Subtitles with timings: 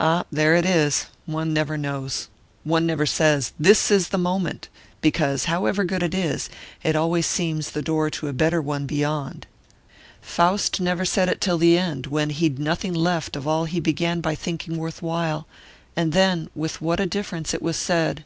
[0.00, 2.26] "Ah, there it is one never knows
[2.64, 4.68] one never says, This is the moment!
[5.00, 6.50] because, however good it is,
[6.82, 9.46] it always seems the door to a better one beyond.
[10.20, 14.20] Faust never said it till the end, when he'd nothing left of all he began
[14.20, 15.46] by thinking worth while;
[15.94, 18.24] and then, with what a difference it was said!"